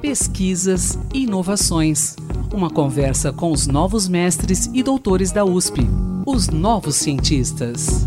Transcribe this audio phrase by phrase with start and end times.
[0.00, 2.16] Pesquisas e inovações.
[2.52, 5.82] Uma conversa com os novos mestres e doutores da USP,
[6.26, 8.04] os novos cientistas.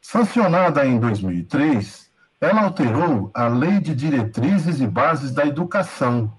[0.02, 6.31] Sancionada em 2003, ela alterou a Lei de Diretrizes e Bases da Educação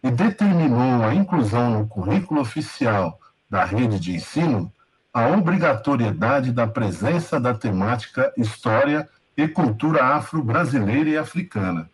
[0.00, 3.18] e determinou a inclusão no currículo oficial
[3.50, 4.72] da rede de ensino
[5.12, 11.90] a obrigatoriedade da presença da temática História e Cultura Afro-Brasileira e Africana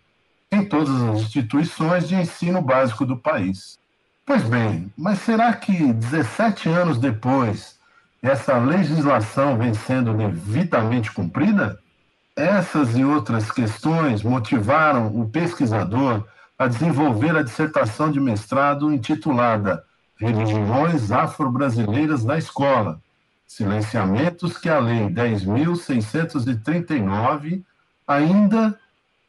[0.53, 3.79] em todas as instituições de ensino básico do país.
[4.27, 7.79] Pois bem, mas será que 17 anos depois
[8.23, 11.79] essa legislação vem sendo devidamente cumprida?
[12.37, 16.25] Essas e outras questões motivaram o pesquisador
[16.59, 19.85] a desenvolver a dissertação de mestrado intitulada
[20.17, 23.01] Religiões Afro-Brasileiras na Escola,
[23.47, 27.63] silenciamentos que a Lei 10.639
[28.07, 28.79] ainda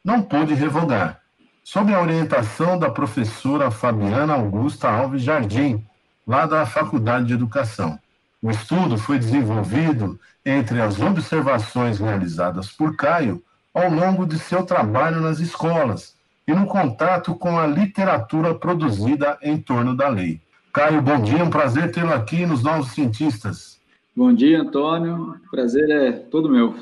[0.04, 1.20] não pôde revogar,
[1.62, 5.84] sob a orientação da professora Fabiana Augusta Alves Jardim,
[6.26, 7.98] lá da Faculdade de Educação.
[8.42, 13.42] O estudo foi desenvolvido entre as observações realizadas por Caio
[13.72, 19.56] ao longo de seu trabalho nas escolas e no contato com a literatura produzida em
[19.56, 20.40] torno da lei.
[20.72, 23.80] Caio, bom dia, um prazer tê-lo aqui nos Novos Cientistas.
[24.14, 25.36] Bom dia, Antônio.
[25.50, 26.74] Prazer é todo meu.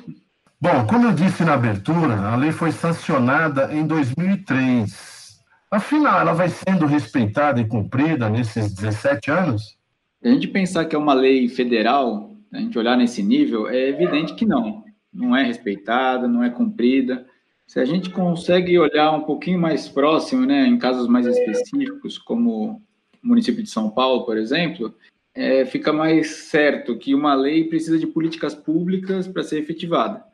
[0.63, 5.41] Bom, como eu disse na abertura, a lei foi sancionada em 2003.
[5.71, 9.79] Afinal, ela vai sendo respeitada e cumprida nesses 17 anos?
[10.23, 14.35] A gente pensar que é uma lei federal, a gente olhar nesse nível, é evidente
[14.35, 14.85] que não.
[15.11, 17.25] Não é respeitada, não é cumprida.
[17.67, 22.83] Se a gente consegue olhar um pouquinho mais próximo, né, em casos mais específicos, como
[23.25, 24.95] o município de São Paulo, por exemplo,
[25.35, 30.25] é, fica mais certo que uma lei precisa de políticas públicas para ser efetivada.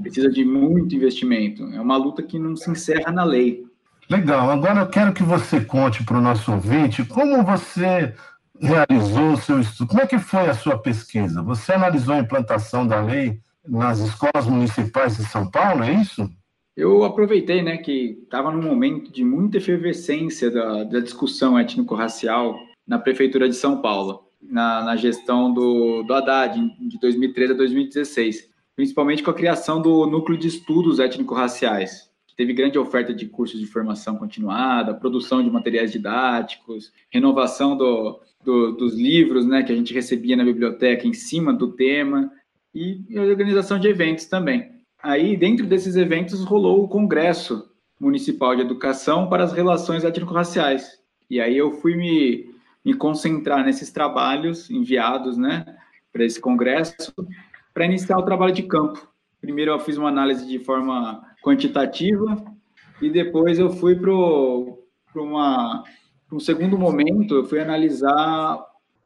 [0.00, 1.64] Precisa de muito investimento.
[1.74, 3.64] É uma luta que não se encerra na lei.
[4.08, 4.50] Legal.
[4.50, 8.14] Agora eu quero que você conte para o nosso ouvinte como você
[8.58, 9.88] realizou o seu estudo.
[9.88, 11.42] Como é que foi a sua pesquisa?
[11.42, 16.28] Você analisou a implantação da lei nas escolas municipais de São Paulo, é isso?
[16.74, 22.56] Eu aproveitei, né, que estava num momento de muita efervescência da, da discussão étnico-racial
[22.86, 28.48] na prefeitura de São Paulo na, na gestão do, do Haddad, de 2013 a 2016,
[28.76, 33.58] principalmente com a criação do Núcleo de Estudos Étnico-Raciais, que teve grande oferta de cursos
[33.58, 39.76] de formação continuada, produção de materiais didáticos, renovação do, do, dos livros né, que a
[39.76, 42.30] gente recebia na biblioteca em cima do tema,
[42.74, 44.70] e, e organização de eventos também.
[45.02, 47.68] Aí, dentro desses eventos, rolou o Congresso
[48.00, 50.98] Municipal de Educação para as Relações Étnico-Raciais.
[51.30, 52.50] E aí eu fui me
[52.84, 55.64] me concentrar nesses trabalhos enviados, né,
[56.12, 57.12] para esse congresso,
[57.74, 59.06] para iniciar o trabalho de campo.
[59.40, 62.44] Primeiro eu fiz uma análise de forma quantitativa
[63.00, 64.10] e depois eu fui para
[66.32, 68.58] um segundo momento, eu fui analisar,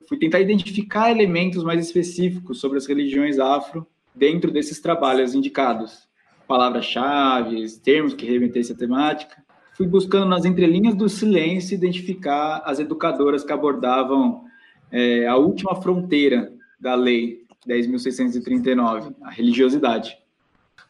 [0.09, 6.09] fui tentar identificar elementos mais específicos sobre as religiões afro dentro desses trabalhos indicados,
[6.47, 9.42] palavras-chave, termos que remetessem à temática,
[9.75, 14.45] fui buscando nas entrelinhas do silêncio identificar as educadoras que abordavam
[14.91, 20.17] é, a última fronteira da lei 10.639, a religiosidade.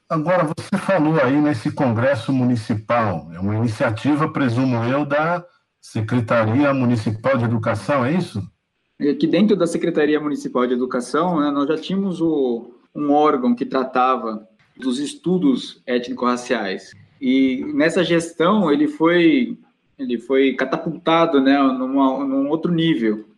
[0.08, 5.44] Agora, você falou aí nesse Congresso Municipal, é uma iniciativa, presumo eu, da
[5.80, 8.42] Secretaria Municipal de Educação, é isso?
[9.00, 13.64] Aqui dentro da Secretaria Municipal de Educação, né, nós já tínhamos o, um órgão que
[13.64, 16.92] tratava dos estudos étnico-raciais.
[17.22, 19.56] E nessa gestão ele foi
[19.96, 23.28] ele foi catapultado, né, numa, num outro nível.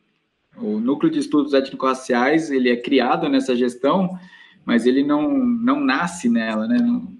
[0.56, 4.18] O núcleo de estudos étnico-raciais ele é criado nessa gestão,
[4.64, 6.78] mas ele não não nasce nela, né?
[6.80, 7.12] Não,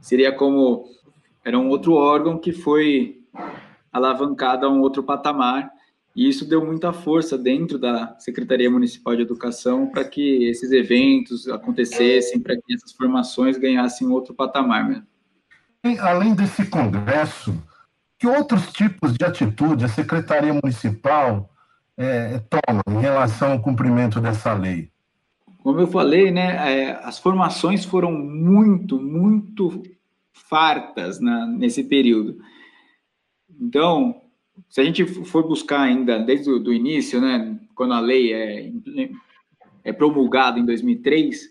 [0.00, 0.88] seria como
[1.44, 3.20] era um outro órgão que foi
[3.92, 5.72] alavancado a um outro patamar
[6.14, 11.48] e isso deu muita força dentro da Secretaria Municipal de Educação para que esses eventos
[11.48, 15.11] acontecessem, para que essas formações ganhassem outro patamar mesmo
[16.00, 17.54] além desse congresso,
[18.18, 21.50] que outros tipos de atitude a Secretaria Municipal
[21.96, 24.90] é, toma em relação ao cumprimento dessa lei?
[25.58, 29.82] Como eu falei, né, é, as formações foram muito, muito
[30.32, 32.38] fartas na, nesse período.
[33.60, 34.22] Então,
[34.68, 38.72] se a gente for buscar ainda desde o início, né, quando a lei é,
[39.84, 41.50] é promulgada em 2003,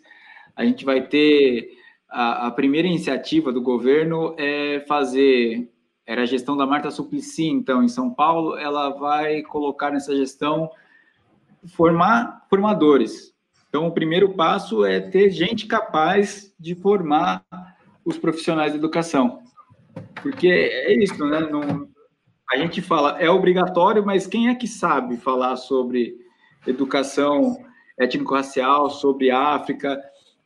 [0.56, 1.81] a gente vai ter
[2.12, 5.72] a, a, primeira iniciativa do governo é fazer
[6.06, 10.70] era a gestão da Marta Suplicy, então, em São Paulo, ela vai colocar nessa gestão
[11.68, 13.34] formar formadores.
[13.70, 17.46] Então, o primeiro passo é ter gente capaz de formar
[18.04, 19.44] os profissionais de educação.
[20.22, 21.40] Porque é isso, né?
[21.40, 21.88] Não,
[22.52, 26.18] a gente fala, é obrigatório, mas quem é que sabe falar sobre
[26.68, 27.64] educação
[27.98, 30.02] étnico-racial, sobre África,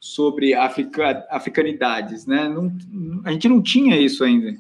[0.06, 2.48] sobre africa, africanidades, né?
[2.48, 2.72] Não,
[3.24, 4.56] a gente não tinha isso ainda.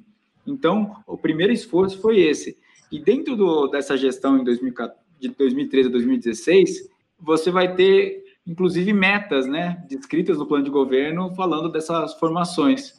[0.45, 2.57] Então, o primeiro esforço foi esse.
[2.91, 6.89] E dentro do, dessa gestão em 2014, de 2013 a 2016,
[7.19, 12.95] você vai ter, inclusive, metas, né, descritas no plano de governo, falando dessas formações,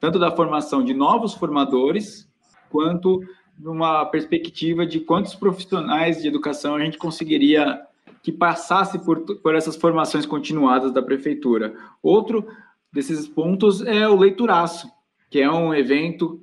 [0.00, 2.26] tanto da formação de novos formadores,
[2.70, 3.20] quanto
[3.58, 7.82] numa perspectiva de quantos profissionais de educação a gente conseguiria
[8.22, 11.74] que passasse por, por essas formações continuadas da prefeitura.
[12.02, 12.46] Outro
[12.92, 14.88] desses pontos é o leituraço,
[15.28, 16.40] que é um evento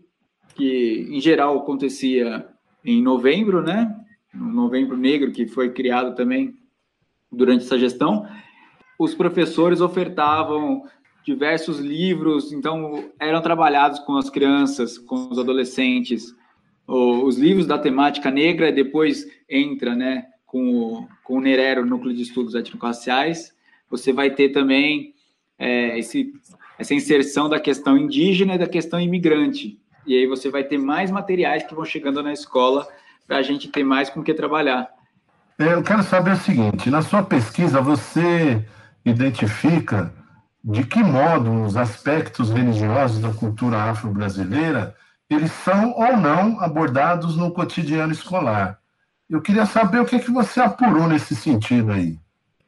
[0.55, 2.47] que, em geral, acontecia
[2.83, 3.95] em novembro, né?
[4.33, 6.57] No novembro negro, que foi criado também
[7.31, 8.27] durante essa gestão.
[8.97, 10.83] Os professores ofertavam
[11.23, 16.35] diversos livros, então eram trabalhados com as crianças, com os adolescentes,
[16.87, 22.55] os livros da temática negra, depois entra, né, com com o Nerero, Núcleo de Estudos
[22.55, 23.53] Étnico-Raciais,
[23.87, 25.13] você vai ter também
[25.59, 26.33] é, esse,
[26.79, 29.79] essa inserção da questão indígena e da questão imigrante.
[30.07, 32.87] E aí você vai ter mais materiais que vão chegando na escola
[33.27, 34.89] para a gente ter mais com o que trabalhar.
[35.59, 38.65] É, eu quero saber o seguinte: na sua pesquisa, você
[39.05, 40.11] identifica
[40.63, 44.95] de que modo os aspectos religiosos da cultura afro-brasileira
[45.29, 48.78] eles são ou não abordados no cotidiano escolar.
[49.29, 52.17] Eu queria saber o que, é que você apurou nesse sentido aí.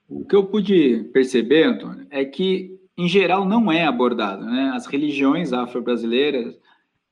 [0.07, 4.45] O que eu pude perceber, Antônio, é que, em geral, não é abordado.
[4.45, 4.71] Né?
[4.75, 6.59] As religiões afro-brasileiras,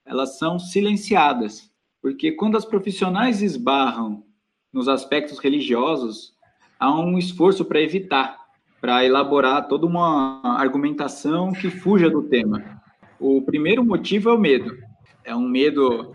[0.06, 4.24] elas são silenciadas, porque quando as profissionais esbarram
[4.72, 6.34] nos aspectos religiosos,
[6.80, 8.38] há um esforço para evitar,
[8.80, 12.82] para elaborar toda uma argumentação que fuja do tema.
[13.20, 14.78] O primeiro motivo é o medo.
[15.24, 16.14] É um medo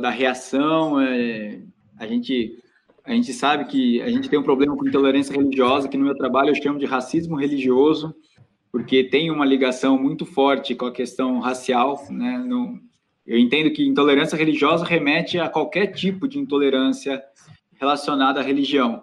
[0.00, 1.60] da reação, é,
[2.02, 2.58] a gente
[3.04, 6.16] a gente sabe que a gente tem um problema com intolerância religiosa, que no meu
[6.16, 8.14] trabalho eu chamo de racismo religioso,
[8.70, 12.38] porque tem uma ligação muito forte com a questão racial, né?
[12.38, 12.78] No,
[13.26, 17.20] eu entendo que intolerância religiosa remete a qualquer tipo de intolerância
[17.72, 19.02] relacionada à religião.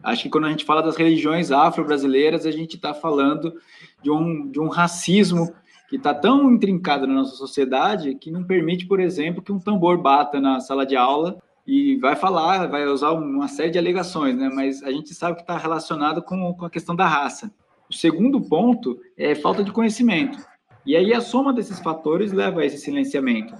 [0.00, 3.52] Acho que quando a gente fala das religiões afro-brasileiras, a gente está falando
[4.00, 5.52] de um, de um racismo
[5.88, 9.98] que está tão intrincado na nossa sociedade que não permite, por exemplo, que um tambor
[9.98, 14.50] bata na sala de aula e vai falar, vai usar uma série de alegações, né?
[14.52, 17.52] Mas a gente sabe que está relacionado com, com a questão da raça.
[17.88, 20.38] O segundo ponto é falta de conhecimento.
[20.86, 23.54] E aí a soma desses fatores leva a esse silenciamento.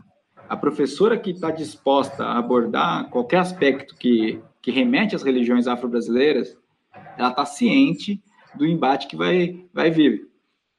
[0.49, 6.57] A professora que está disposta a abordar qualquer aspecto que, que remete às religiões afro-brasileiras,
[7.17, 8.21] ela está ciente
[8.55, 10.29] do embate que vai, vai vir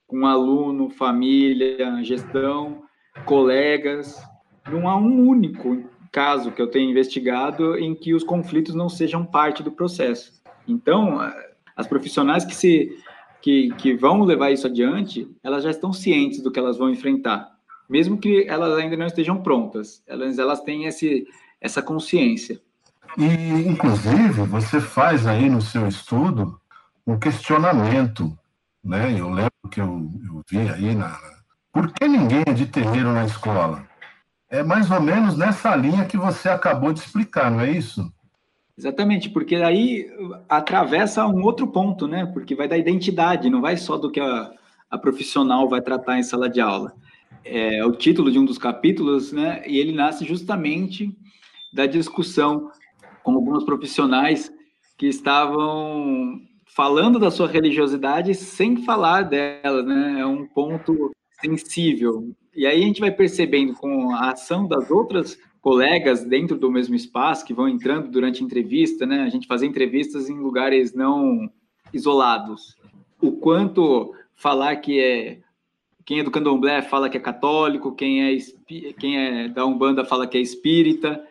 [0.08, 2.84] com aluno, família, gestão,
[3.26, 4.22] colegas.
[4.70, 9.26] Não há um único caso que eu tenha investigado em que os conflitos não sejam
[9.26, 10.34] parte do processo.
[10.68, 11.20] Então,
[11.76, 12.98] as profissionais que se
[13.42, 17.50] que, que vão levar isso adiante, elas já estão cientes do que elas vão enfrentar,
[17.90, 20.04] mesmo que elas ainda não estejam prontas.
[20.06, 21.28] Elas elas têm esse
[21.60, 22.62] essa consciência.
[23.18, 23.26] E
[23.68, 26.60] inclusive você faz aí no seu estudo
[27.06, 28.38] um questionamento,
[28.84, 29.20] né?
[29.20, 31.18] Eu lembro que eu, eu vi aí na
[31.74, 33.88] por que ninguém é de terreiro na escola?
[34.52, 38.12] É mais ou menos nessa linha que você acabou de explicar, não é isso?
[38.78, 40.08] Exatamente, porque aí
[40.50, 42.26] atravessa um outro ponto, né?
[42.26, 44.52] Porque vai da identidade, não vai só do que a,
[44.90, 46.94] a profissional vai tratar em sala de aula.
[47.46, 49.64] É o título de um dos capítulos, né?
[49.66, 51.16] E ele nasce justamente
[51.72, 52.70] da discussão
[53.24, 54.52] com alguns profissionais
[54.98, 56.42] que estavam
[56.76, 60.20] falando da sua religiosidade sem falar dela, né?
[60.20, 62.34] É um ponto sensível.
[62.56, 66.96] E aí a gente vai percebendo com a ação das outras colegas dentro do mesmo
[66.96, 69.22] espaço que vão entrando durante a entrevista, né?
[69.22, 71.50] A gente fazer entrevistas em lugares não
[71.94, 72.76] isolados.
[73.22, 75.40] O quanto falar que é
[76.04, 78.38] quem é do Candomblé fala que é católico, quem é
[79.00, 81.24] quem é da Umbanda fala que é espírita.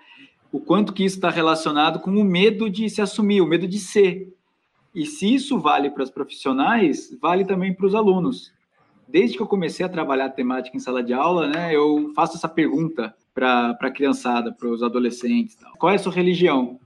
[0.52, 3.78] O quanto que isso está relacionado com o medo de se assumir, o medo de
[3.78, 4.32] ser.
[4.94, 8.52] E se isso vale para os profissionais, vale também para os alunos
[9.10, 12.48] desde que eu comecei a trabalhar temática em sala de aula, né, eu faço essa
[12.48, 15.56] pergunta para a criançada, para os adolescentes.
[15.78, 16.78] Qual é a sua religião?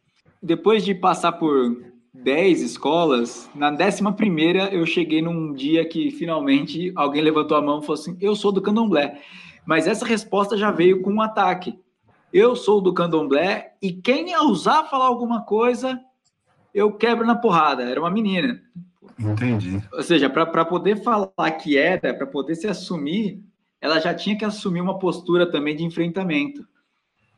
[0.42, 6.92] Depois de passar por 10 escolas, na décima primeira eu cheguei num dia que finalmente
[6.94, 9.20] alguém levantou a mão e falou assim: Eu sou do candomblé.
[9.66, 11.78] Mas essa resposta já veio com um ataque.
[12.32, 15.98] Eu sou do candomblé e quem ousar falar alguma coisa,
[16.74, 17.82] eu quebro na porrada.
[17.82, 18.60] Era uma menina.
[19.18, 19.82] Entendi.
[19.92, 23.42] Ou seja, para poder falar que era, para poder se assumir,
[23.80, 26.66] ela já tinha que assumir uma postura também de enfrentamento.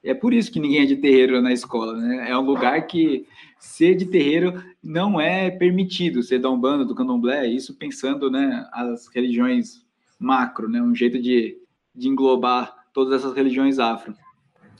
[0.02, 2.30] É por isso que ninguém é de terreiro na escola, né?
[2.30, 3.26] É um lugar que
[3.58, 9.08] ser de terreiro não é permitido, ser da Umbanda, do Candomblé, isso pensando, né, as
[9.08, 9.85] religiões
[10.18, 10.80] macro, né?
[10.80, 11.58] Um jeito de,
[11.92, 14.14] de englobar todas essas religiões afro.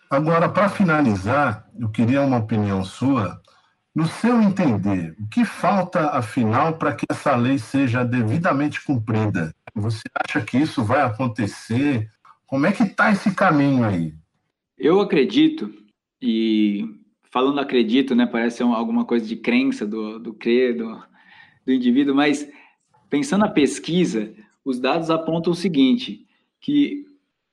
[0.09, 3.41] Agora, para finalizar, eu queria uma opinião sua
[3.97, 9.55] no seu entender, o que falta, afinal, para que essa lei seja devidamente cumprida?
[9.75, 12.07] Você acha que isso vai acontecer?
[12.47, 14.13] Como é que está esse caminho aí?
[14.77, 15.73] Eu acredito,
[16.21, 16.85] e
[17.33, 21.03] falando acredito, né, parece alguma coisa de crença do, do credo
[21.65, 22.47] do indivíduo, mas
[23.09, 24.31] pensando na pesquisa,
[24.63, 26.27] os dados apontam o seguinte,
[26.61, 27.07] que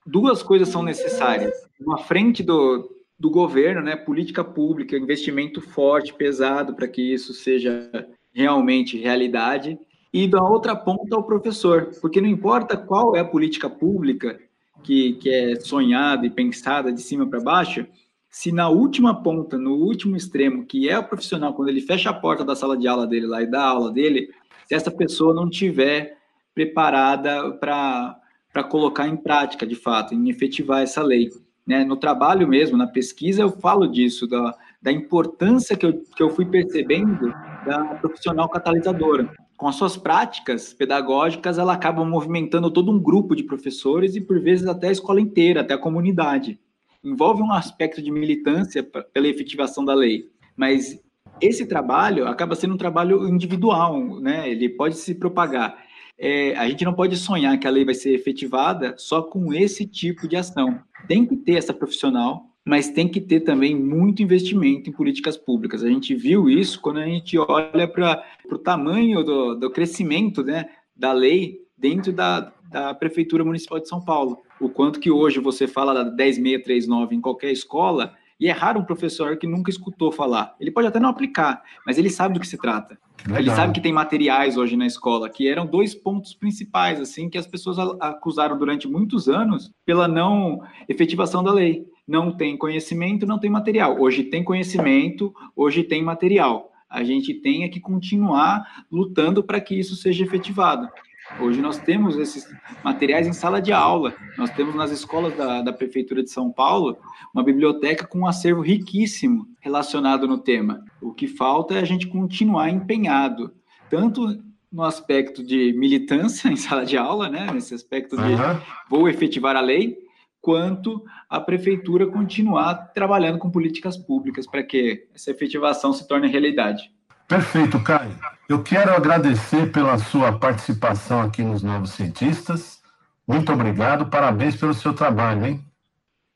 [0.05, 1.53] duas coisas são necessárias.
[1.79, 2.92] Uma frente do,
[3.23, 7.89] do governo, né, política pública, investimento forte, pesado para que isso seja
[8.33, 9.79] realmente realidade.
[10.11, 14.37] E da outra ponta, o professor, porque não importa qual é a política pública
[14.83, 17.87] que, que é sonhada e pensada de cima para baixo,
[18.29, 22.13] se na última ponta, no último extremo, que é o profissional, quando ele fecha a
[22.13, 24.31] porta da sala de aula dele lá e dá aula dele,
[24.67, 26.17] se essa pessoa não tiver
[26.53, 31.31] preparada para colocar em prática, de fato, em efetivar essa lei.
[31.65, 31.83] Né?
[31.83, 36.29] No trabalho mesmo, na pesquisa, eu falo disso, da, da importância que eu, que eu
[36.29, 37.33] fui percebendo
[37.65, 39.33] da profissional catalisadora.
[39.55, 44.39] Com as suas práticas pedagógicas, ela acaba movimentando todo um grupo de professores e, por
[44.41, 46.59] vezes, até a escola inteira, até a comunidade.
[47.03, 50.99] Envolve um aspecto de militância pela efetivação da lei, mas
[51.41, 54.49] esse trabalho acaba sendo um trabalho individual, né?
[54.49, 55.77] Ele pode se propagar
[56.25, 59.85] é, a gente não pode sonhar que a lei vai ser efetivada só com esse
[59.85, 60.79] tipo de ação.
[61.05, 65.83] Tem que ter essa profissional, mas tem que ter também muito investimento em políticas públicas.
[65.83, 70.69] A gente viu isso quando a gente olha para o tamanho do, do crescimento né,
[70.95, 74.37] da lei dentro da, da Prefeitura Municipal de São Paulo.
[74.61, 78.13] O quanto que hoje você fala da 10639 em qualquer escola,
[78.43, 80.53] e é raro um professor que nunca escutou falar.
[80.59, 82.99] Ele pode até não aplicar, mas ele sabe do que se trata.
[83.25, 83.39] Legal.
[83.39, 87.37] Ele sabe que tem materiais hoje na escola, que eram dois pontos principais, assim, que
[87.37, 91.87] as pessoas acusaram durante muitos anos pela não efetivação da lei.
[92.05, 93.97] Não tem conhecimento, não tem material.
[93.97, 96.69] Hoje tem conhecimento, hoje tem material.
[96.89, 100.89] A gente tem é que continuar lutando para que isso seja efetivado.
[101.39, 102.45] Hoje nós temos esses
[102.83, 104.13] materiais em sala de aula.
[104.37, 106.97] Nós temos nas escolas da, da Prefeitura de São Paulo
[107.33, 110.83] uma biblioteca com um acervo riquíssimo relacionado no tema.
[111.01, 113.53] O que falta é a gente continuar empenhado,
[113.89, 114.37] tanto
[114.71, 118.61] no aspecto de militância em sala de aula, né, nesse aspecto de uhum.
[118.89, 119.97] vou efetivar a lei,
[120.41, 126.91] quanto a prefeitura continuar trabalhando com políticas públicas para que essa efetivação se torne realidade.
[127.27, 128.15] Perfeito, Caio.
[128.47, 132.81] Eu quero agradecer pela sua participação aqui nos Novos Cientistas.
[133.27, 135.65] Muito obrigado, parabéns pelo seu trabalho, hein?